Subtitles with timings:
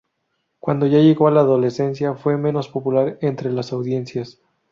[0.59, 4.39] Cuando ya llegó a la adolescencia, fue menos popular entre las audiencias.